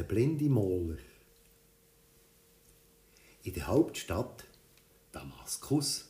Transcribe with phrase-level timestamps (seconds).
[0.00, 0.96] Der blinde Maler.
[3.42, 4.46] In der Hauptstadt,
[5.12, 6.08] Damaskus,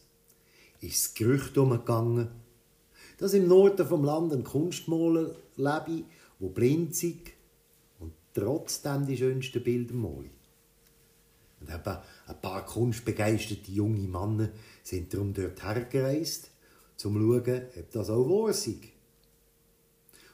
[0.81, 2.29] ist das Gerücht umgegangen,
[3.19, 6.05] dass im Norden vom Land ein Kunstmaler lebe,
[6.39, 7.17] wo blind sei
[7.99, 10.31] und trotzdem die schönsten Bilder male.
[11.59, 11.99] Und eben
[12.29, 14.51] ein paar kunstbegeisterte junge Männer
[14.85, 16.53] sind darum dort hergereist,
[16.93, 18.77] um zu schauen, ob das auch wahr sei.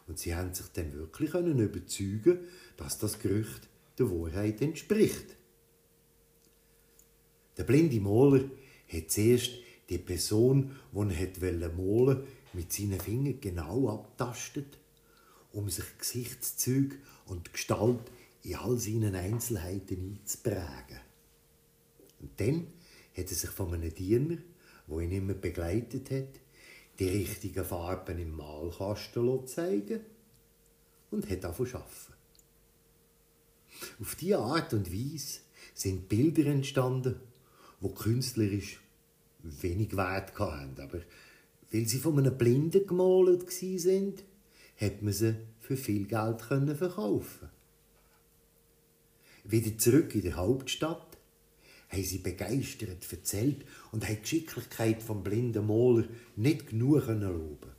[0.07, 2.41] Und sie haben sich dann wirklich können überzeugen,
[2.77, 5.37] dass das Gerücht der Wahrheit entspricht.
[7.57, 8.45] Der blinde Maler
[8.93, 9.53] hat zuerst
[9.89, 14.79] die Person, die er malen mit seinen Fingern genau abtastet,
[15.53, 18.11] um sich Gesichtszüge und Gestalt
[18.43, 21.01] in all seinen Einzelheiten einzuprägen.
[22.21, 22.67] Und dann
[23.17, 24.39] hat er sich von einem Diener,
[24.89, 26.41] der ihn immer begleitet hat,
[26.99, 30.01] die richtigen Farben im Malkasten zeigen
[31.11, 32.17] und hat angefangen zu arbeiten.
[34.01, 35.41] Auf diese Art und Weise
[35.75, 37.17] sind Bilder entstanden,
[37.81, 38.81] die künstlerisch
[39.43, 40.81] wenig Wert hatten.
[40.81, 41.01] Aber
[41.71, 44.25] weil sie von einem Blinden gemalt sind,
[44.81, 47.51] hat man sie für viel Geld verkaufen.
[49.45, 51.06] Wieder zurück in der Hauptstadt
[51.89, 56.07] haben sie begeistert erzählt und haben die Geschicklichkeit vom blinden Maler
[56.37, 57.71] nicht genug loben.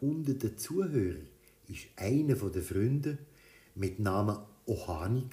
[0.00, 1.28] Unter den Zuhörern
[1.68, 3.18] ist einer der Freunde
[3.74, 5.28] mit Namen Ohani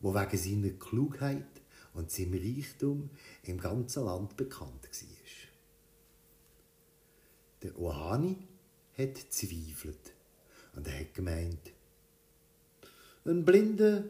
[0.00, 1.46] wo wegen seiner Klugheit
[1.94, 3.10] und seinem Reichtum
[3.44, 5.18] im ganzen Land bekannt war.
[7.62, 8.36] Der Ohani
[8.98, 10.12] hat zweifelt
[10.74, 11.72] und er hat gemeint,
[13.24, 14.04] ein Blinder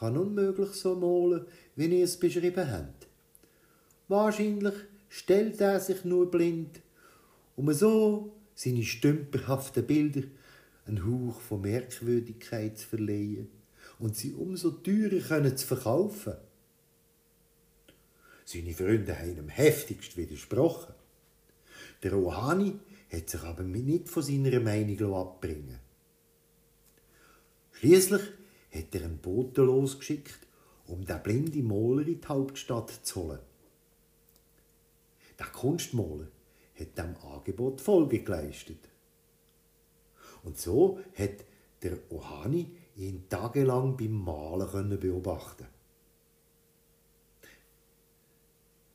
[0.00, 1.44] kann unmöglich so malen,
[1.76, 3.06] wie ihr es beschrieben habt.
[4.08, 4.74] Wahrscheinlich
[5.10, 6.80] stellt er sich nur blind,
[7.54, 10.22] um so seine stümperhaften Bilder
[10.86, 13.48] einen Hauch von Merkwürdigkeit zu verleihen
[13.98, 16.34] und sie umso teurer können zu verkaufen.
[18.46, 20.94] Seine Freunde haben ihm heftigst widersprochen.
[22.02, 22.72] Der Rohani
[23.12, 25.78] hat sich aber nicht von seiner Meinung abbringen
[27.72, 28.22] Schließlich
[28.72, 30.46] hat er einen Boten losgeschickt,
[30.86, 33.40] um den blinden Maler in die Hauptstadt zu holen.
[35.38, 36.28] Der Kunstmaler
[36.78, 38.88] hat dem Angebot Folge geleistet.
[40.42, 41.44] Und so hat
[41.82, 45.66] der Ohani ihn tagelang beim Malen beobachten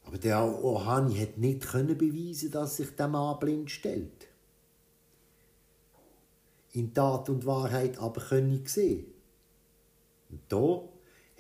[0.05, 4.27] Aber der Ohani hat nicht beweisen, dass sich der Mann blind stellt.
[6.73, 9.14] In Tat und Wahrheit aber können sehen.
[10.29, 10.81] Und da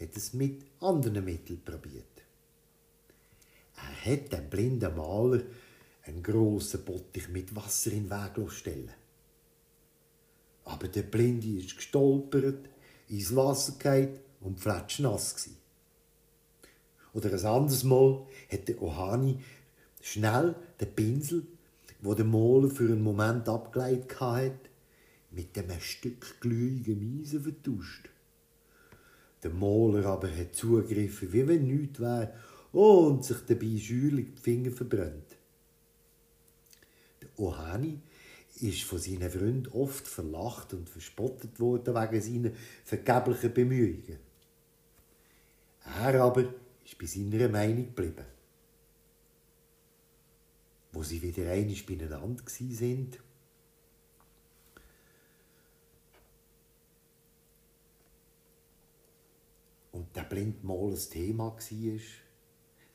[0.01, 2.05] hat es mit anderen Mitteln probiert.
[3.75, 5.41] Er hat dem blinden Maler
[6.03, 8.91] einen grossen Bottich mit Wasser in den Weg stellen.
[10.65, 12.69] Aber der Blinde ist gestolpert,
[13.09, 15.51] ins Wasser gefallen und fletschnass gsi.
[17.13, 19.39] Oder ein anderes Mal hat der Ohani
[20.01, 21.47] schnell den Pinsel,
[22.01, 24.69] wo der Maler für einen Moment abgeleitet hat,
[25.31, 28.09] mit einem Stück glühigem Eisen vertauscht.
[29.45, 32.33] Der Maler aber hat zugegriffen, wie wenn nichts wäre,
[32.71, 35.37] und sich dabei scheuerlich die Finger verbrennt.
[37.21, 37.99] Der Ohani
[38.59, 44.17] ist von seinen Freunden oft verlacht und verspottet worden wegen seiner vergeblichen Bemühungen.
[46.01, 46.51] Er aber
[46.83, 48.25] ist bei seiner Meinung geblieben.
[50.91, 53.19] Wo sie wieder einmal beieinander sind,
[60.15, 61.99] der Blindmal ein Thema war,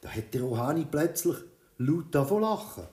[0.00, 1.36] da hat der Rohani plötzlich
[1.78, 2.86] laut davon lachen.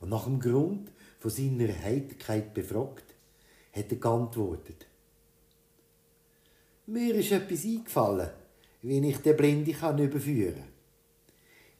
[0.00, 3.14] Und nach dem Grund von seiner Heiterkeit befragt,
[3.72, 4.86] hat er geantwortet.
[6.86, 8.30] Mir ist etwas eingefallen,
[8.82, 10.68] wie ich den Blinde kann überführen kann.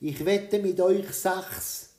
[0.01, 1.91] Ich wette mit euch sechs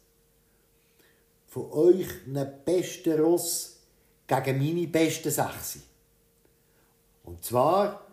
[1.47, 3.79] von euch einen besten Ross
[4.27, 5.79] gegen meine besten sechs.
[7.23, 8.04] Und zwar,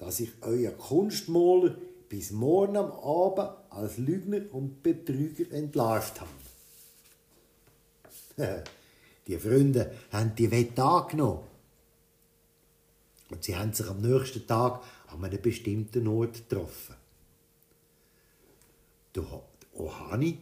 [0.00, 1.76] dass ich euer Kunstmaler
[2.08, 6.30] bis morgen am Abend als Lügner und Betrüger entlarvt habe.
[9.26, 11.44] Die Freunde haben die Wette angenommen.
[13.28, 16.96] Und sie haben sich am nächsten Tag an einem bestimmten Ort getroffen.
[19.14, 19.24] Der
[19.74, 20.38] Ohani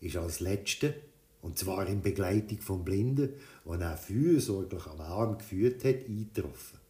[0.00, 0.92] ist als Letzter,
[1.42, 6.81] und zwar in Begleitung vom Blinden, den er fürsorglich am Arm geführt hat, eingetroffen.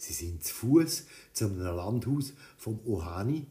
[0.00, 1.04] Sie sind zu Fuß
[1.34, 3.44] zu einem Landhaus vom Ohani,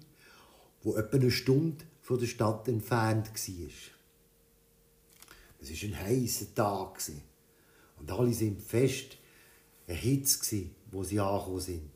[0.81, 3.69] wo etwa eine Stunde von der Stadt entfernt war.
[5.61, 6.99] Es war ein heißer Tag.
[7.99, 9.17] Und alle sind fest
[9.85, 10.51] erhitzt,
[10.89, 11.91] wo sie angekommen sind.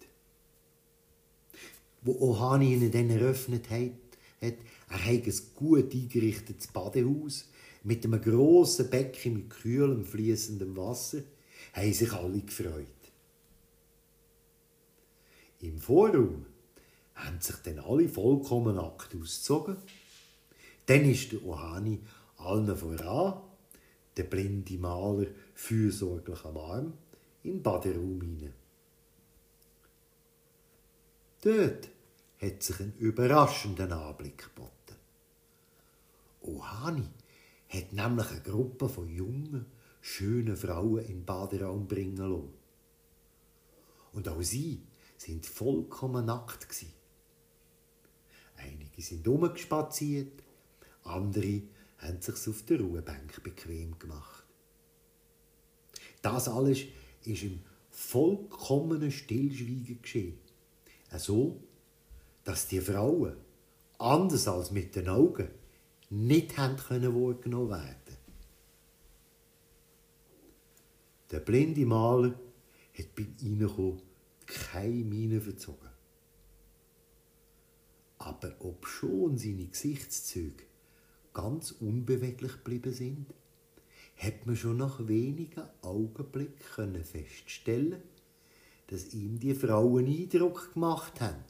[2.03, 3.91] Wo Ohani ihnen dann eröffnet hat,
[4.39, 4.57] hat
[4.89, 7.49] er hat ein gut eingerichtetes Badehaus
[7.83, 11.23] mit einem grossen Becken mit kühlem, fließendem Wasser,
[11.73, 13.02] haben sich alle gefreut.
[15.63, 16.45] Im Forum
[17.15, 19.77] haben sich dann alle vollkommen nackt ausgezogen.
[20.85, 22.01] Dann ist der Ohani
[22.35, 23.41] allen voran,
[24.17, 26.93] der blinde Maler fürsorglich am Arm,
[27.43, 28.53] in den Baderaum hinein.
[31.41, 31.87] Dort
[32.41, 34.99] hat sich ein überraschender Anblick geboten.
[36.41, 37.07] Ohani
[37.69, 39.65] hat nämlich eine Gruppe von jungen,
[40.01, 42.53] schönen Frauen in den Baderaum bringen lassen.
[44.11, 44.81] Und auch sie
[45.23, 46.93] sind vollkommen nackt gewesen.
[48.57, 50.43] Einige sind umgespaziert,
[51.03, 51.61] andere
[51.99, 54.43] haben sich auf der Ruhebank bequem gemacht.
[56.21, 56.79] Das alles
[57.23, 60.39] ist im vollkommenen Stillschweigen geschehen.
[61.17, 61.61] So,
[62.43, 63.37] dass die Frauen,
[63.99, 65.49] anders als mit den Augen,
[66.09, 68.17] nicht haben können wahrgenommen werden.
[71.31, 72.33] Der blinde Maler
[72.97, 74.12] hat beim Reinkommen
[74.73, 75.89] keine Miene verzogen.
[78.17, 80.63] Aber ob schon seine Gesichtszüge
[81.33, 83.27] ganz unbeweglich geblieben sind,
[84.17, 88.01] hat man schon nach wenigen Augenblicken feststellen
[88.87, 91.43] dass ihm die Frauen Eindruck gemacht haben.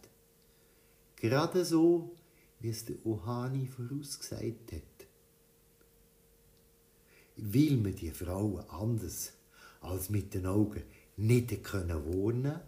[1.17, 2.15] Gerade so,
[2.59, 5.07] wie es der Ohani vorausgesagt hat.
[7.35, 9.33] Weil man die Frauen anders
[9.81, 10.83] als mit den Augen
[11.17, 12.61] nicht können warnen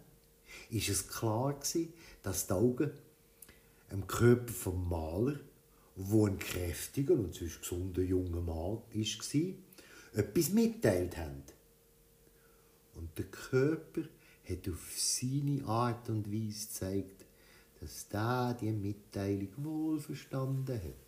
[0.70, 1.92] ist es klar gewesen,
[2.22, 2.90] dass die Augen
[3.90, 5.38] im Körper vom Maler,
[5.94, 9.54] wo ein kräftiger und sonst gesunder junger Mann war,
[10.14, 11.42] etwas mitteilt haben.
[12.94, 14.02] Und der Körper
[14.48, 17.24] hat auf seine Art und Weise gezeigt,
[17.80, 21.05] dass der die Mitteilung wohl verstanden hat.